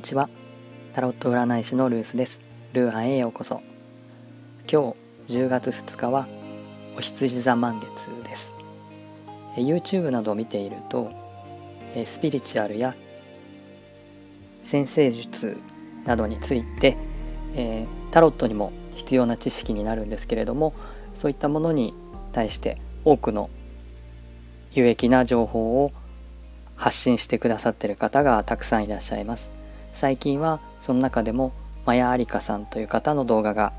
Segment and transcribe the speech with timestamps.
[0.00, 0.30] にちは。
[0.94, 2.40] タロット占い師のルースです。
[2.72, 3.60] ルーハンへようこそ。
[4.66, 4.94] 今
[5.28, 6.26] 日10月2日は
[6.96, 8.54] お羊座満月です。
[9.58, 11.10] YouTube などを見ていると
[12.06, 12.94] スピリチュアルや
[14.62, 15.58] 先生術
[16.06, 16.96] などについて
[17.54, 20.72] えタロットにも必要な知識になるんですけれども
[21.12, 21.92] そういったものに
[22.32, 23.50] 対して多くの
[24.72, 25.92] 有益な情報を
[26.74, 29.59] 発信してくださってる方がたくさんいらっしゃいます。
[29.92, 31.52] 最近はその中でも
[31.86, 33.72] マヤアリカさんという方の動画が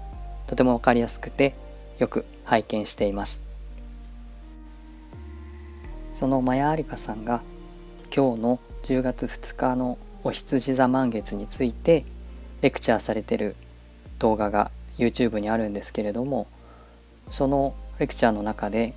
[0.48, 1.56] とても分かりやすくて
[2.00, 3.42] よく拝見しています。
[6.14, 7.42] そのマヤアリカさんが
[8.16, 12.06] 今日の10月2日のお羊座満月について
[12.62, 13.56] レクチャーされてる
[14.20, 16.48] 動画が YouTube にあるんですけれども
[17.30, 18.94] そのレクチャーの中で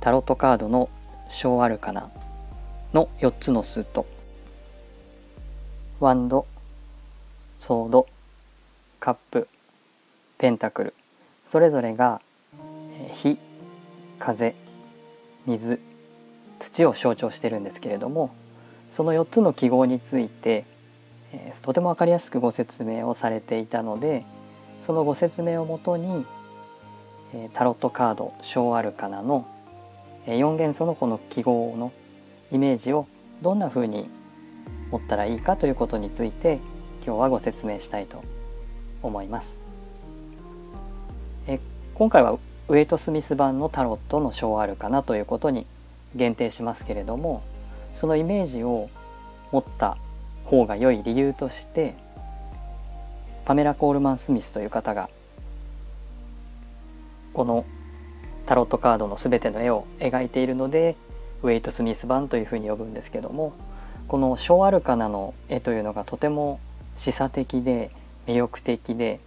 [0.00, 0.90] タロットカードの
[1.28, 2.10] 小アルカナ
[2.92, 4.06] の4つのスート
[6.00, 6.46] ワンド
[7.60, 8.08] ソード
[8.98, 9.48] カップ
[10.38, 10.94] ペンタクル
[11.44, 12.20] それぞれが
[13.14, 13.38] 火
[14.18, 14.56] 風
[15.46, 15.78] 水
[16.58, 18.34] 土を象徴してるんですけれども
[18.90, 20.64] その4つの記号について、
[21.62, 24.24] とても分かりやすくご説明をされていたので
[24.80, 26.26] そのご説明をもとに、
[27.54, 29.46] タロットカード小アルカナの
[30.26, 31.92] 4元素のこの記号の
[32.52, 33.06] イメージを
[33.42, 34.08] どんな風に
[34.90, 36.60] 持ったらいいかということについて
[37.04, 38.22] 今日はご説明したいと
[39.02, 39.58] 思います。
[41.46, 41.60] え
[41.94, 45.66] 今回はウェイト・スミス版のタロットの章あるかなということに
[46.14, 47.42] 限定しますけれども
[47.92, 48.88] そのイメージを
[49.52, 49.98] 持った
[50.44, 51.94] 方が良い理由として
[53.44, 55.10] パメラ・コールマン・スミスという方が
[57.34, 57.66] この
[58.46, 60.96] タロットカードの全ての絵を描いているので
[61.42, 63.52] ウェイト・スミス版というふうに呼ぶんですけども
[64.08, 66.60] この小アルカナの絵というのがとても
[66.96, 67.90] 示唆的で
[68.26, 69.20] 魅力的で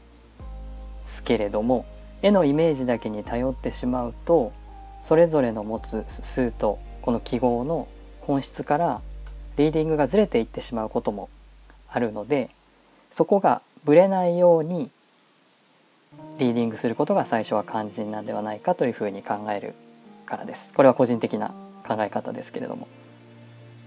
[1.06, 1.86] すけれども
[2.22, 4.52] 絵のイメージだけに頼ってしまうと
[5.02, 7.88] それぞれの持つ数とこの記号の
[8.22, 9.02] 本質から
[9.58, 11.30] リーディングがずれていってしまうことも
[11.90, 12.50] あるので
[13.12, 14.92] そこがぶれないように
[16.40, 19.74] リーディングすることが最初は肝心なんではないかというふうに考える
[20.26, 20.74] からです。
[20.74, 21.54] これは個人的な
[21.88, 22.88] 考え方ですけれども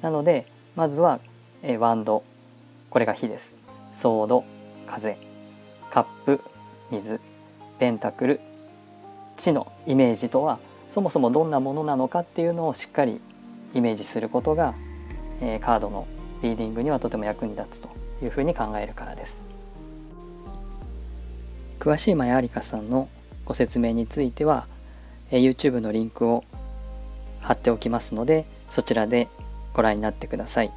[0.02, 0.46] なので
[0.80, 1.20] まずは、
[1.62, 2.24] えワンド。
[2.88, 3.54] これが火です
[3.92, 4.44] ソード
[4.86, 5.18] 風
[5.90, 6.40] カップ
[6.90, 7.20] 水
[7.78, 8.40] ペンタクル
[9.36, 10.58] 地のイメージとは
[10.88, 13.20] そもそもどんなものなのかっていうのをしっかり
[13.74, 14.74] イメージすることが、
[15.42, 16.06] えー、カードの
[16.42, 17.90] リーディングにはとても役に立つと
[18.24, 19.44] いうふうに考えるからです。
[21.78, 23.10] 詳しいマヤアリカさんの
[23.44, 24.66] ご説明については、
[25.30, 26.42] えー、YouTube のリンクを
[27.42, 29.28] 貼っておきますのでそちらで
[29.74, 30.72] ご覧になってください、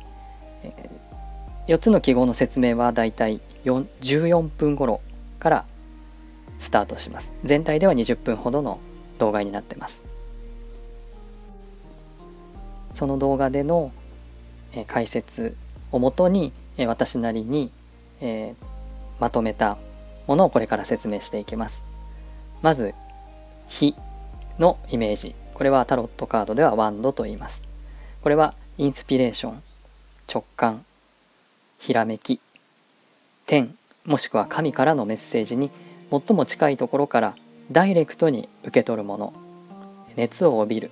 [0.64, 5.02] えー、4つの記号の説明はだいたい14分頃
[5.40, 5.66] から
[6.60, 7.34] スタートします。
[7.44, 8.80] 全体では20分ほどの
[9.20, 10.04] 動画になってます。
[12.94, 13.92] その動画での、
[14.74, 15.56] え解説
[15.92, 17.72] をもとに、え私なりに、
[18.22, 18.66] えー、
[19.20, 19.78] まとめた
[20.26, 21.84] ものをこれから説明していきます。
[22.62, 22.94] まず
[23.68, 23.96] 「火」
[24.58, 25.36] のイメージ。
[25.54, 27.62] これはタロットカードではワンドと言います。
[28.22, 29.62] これはインスピレーション、
[30.28, 30.84] 直感、
[31.78, 32.40] ひらめき、
[33.46, 33.76] 天
[34.06, 35.70] もしくは神からのメッセージに
[36.10, 37.36] 最も近いところから
[37.72, 39.34] ダイレクトに受け取るもの、
[40.16, 40.92] 熱を帯びる、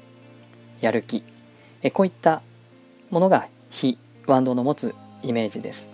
[0.79, 1.23] やる気、
[1.81, 2.43] えこういった
[3.09, 3.97] ものが火、
[4.27, 4.93] ワンドの持つ
[5.23, 5.89] イメージです。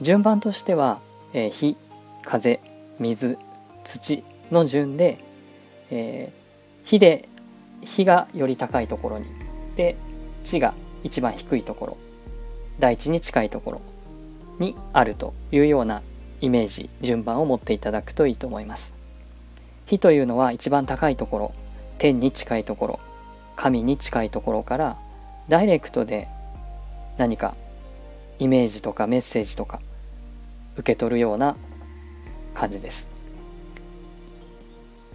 [0.00, 1.00] 順番としては、
[1.32, 1.76] え火、
[2.22, 2.60] 風、
[3.00, 3.36] 水、
[3.82, 4.22] 土
[4.52, 5.18] の順で、
[5.90, 7.28] えー、火で
[7.82, 9.26] 火がより高いところに
[9.76, 9.96] で
[10.44, 11.96] 地が一番低いところ
[12.80, 13.80] 大地に近いところ
[14.58, 16.02] にあるというような
[16.40, 18.94] イメージ順番を持っていただくといいと思います。
[19.86, 21.54] 火というのは一番高いところ
[21.98, 23.00] 天に近いところ
[23.54, 24.96] 神に近いところから
[25.48, 26.28] ダイレクトで
[27.18, 27.54] 何か
[28.38, 29.80] イメージとかメッセージとか
[30.76, 31.54] 受け取るような
[32.54, 33.10] 感じです。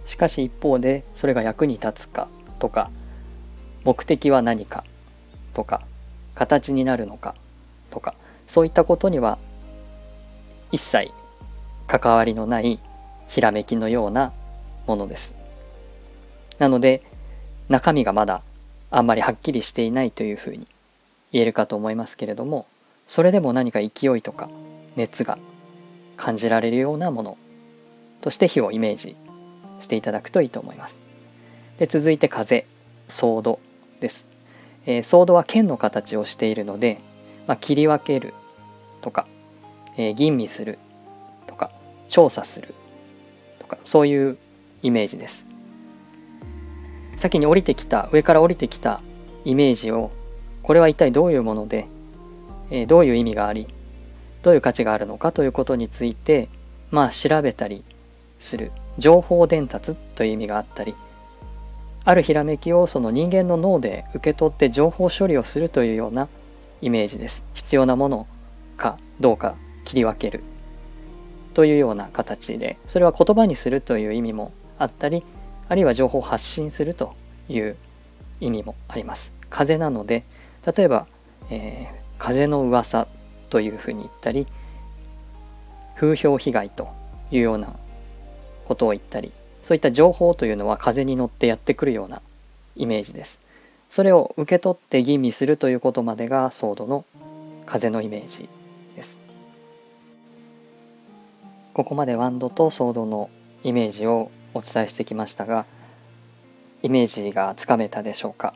[0.06, 2.28] しかし一方でそれが役に立つか
[2.58, 2.90] とか
[3.84, 4.84] 目的は何か
[5.54, 5.82] とか
[6.34, 7.34] 形になるのか
[7.90, 8.14] とか
[8.46, 9.38] そういったことには
[10.72, 11.10] 一切
[11.86, 12.78] 関わりのない
[13.28, 14.32] ひらめきのような
[14.86, 15.34] ものです。
[16.58, 17.02] なので
[17.68, 18.42] 中身がまだ
[18.90, 20.66] あんまりはっきりしていないというふうに
[21.32, 22.66] 言えるかと思いますけれども
[23.06, 24.48] それでも何か勢いとか
[24.96, 25.38] 熱が
[26.16, 27.38] 感じられるようなもの
[28.20, 29.16] として火をイメージ
[29.78, 31.00] していただくといいと思います。
[31.78, 32.66] で続いて風
[33.08, 33.58] ソード
[34.00, 34.26] です、
[34.86, 37.00] えー、ソードは剣の形をしているので、
[37.46, 38.34] まあ、切り分ける
[39.00, 39.26] とか、
[39.96, 40.78] えー、吟味する
[41.46, 41.70] とか
[42.08, 42.74] 調査する
[43.58, 44.38] とかそういう
[44.82, 45.46] イメージです。
[47.16, 49.00] 先に降りてきた上から降りてきた
[49.44, 50.10] イメージを
[50.62, 51.86] これは一体どういうもので、
[52.70, 53.68] えー、どういう意味があり
[54.42, 56.48] どういう価値があるのかということについて
[56.90, 57.84] まあ調べたり
[58.38, 58.72] する。
[58.98, 60.94] 情報伝達という意味があったり
[62.04, 66.28] あるひらめきをその人間の脳で受け取って情報処理をするというような
[66.80, 68.26] イメージです必要なもの
[68.76, 70.42] かどうか切り分ける
[71.52, 75.24] というような形でそれは言葉にするという意味もあったり
[75.68, 77.14] あるいは情報を発信すると
[77.48, 77.76] いう
[78.40, 79.32] 意味もあります。
[79.50, 80.24] 風なので
[80.64, 81.06] 例えば、
[81.50, 83.08] えー、風の噂
[83.50, 84.46] というふうに言ったり
[85.96, 86.88] 風評被害と
[87.30, 87.74] いうような
[88.66, 92.22] ことを言ったりそういった情報というのは風に乗ってやってくるような
[92.76, 93.40] イメージです。
[93.88, 97.04] それを受け取って吟味するということまでがソードの
[97.66, 98.48] 風のイメージ
[98.96, 99.20] です。
[101.74, 103.30] ここまでワンドとソードの
[103.62, 105.66] イメージをお伝えしてきましたが
[106.82, 108.54] イメージがつかめたでしょうか？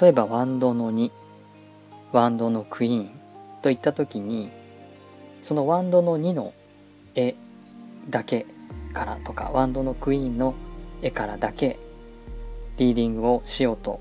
[0.00, 1.10] 例えばワンドの2
[2.12, 3.10] ワンドのクイーン
[3.62, 4.50] といった時に
[5.42, 6.52] そのワンドの2の
[7.14, 7.34] 絵
[8.08, 8.46] だけ
[8.92, 10.54] からとかワンドのクイーンの
[11.02, 11.78] 絵からだけ
[12.76, 14.00] リーディングをしようと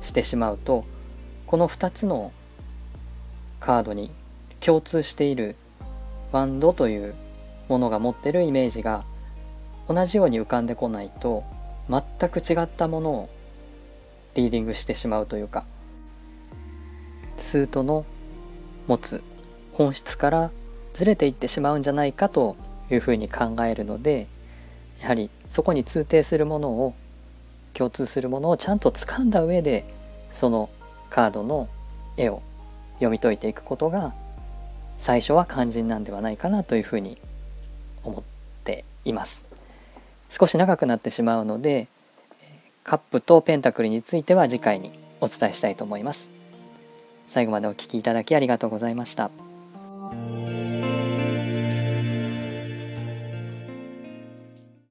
[0.00, 0.84] してしまうと
[1.46, 2.32] この2つの
[3.60, 4.10] カードに
[4.60, 5.56] 共通している
[6.32, 7.14] ワンドという
[7.68, 9.04] ものが持ってるイメージが
[9.88, 11.44] 同じように浮かんでこないと
[11.88, 13.30] 全く違ったものを
[14.34, 15.64] リーディングしてしまうというか
[17.36, 18.04] スートの
[18.86, 19.22] 持つ
[19.72, 20.50] 本質から
[20.92, 22.56] ずれていってしまうんじゃないかと
[22.90, 24.26] いうふうに考えるので
[25.00, 26.94] やはりそこに通底するものを
[27.74, 29.84] 共通するものをちゃんと掴んだ上で
[30.32, 30.68] その
[31.10, 31.68] カードの
[32.16, 32.42] 絵を
[32.94, 34.12] 読み解いていくことが
[34.98, 37.18] 最初は肝心なんではないかなというふうに
[38.02, 38.22] 思っ
[38.64, 39.44] ています
[40.28, 41.86] 少し長くなってしまうので
[42.82, 46.30] カップとペンタクルについては次回にお伝えしたいと思います
[47.28, 49.47] 最後までお聴きいただきありがとうございました。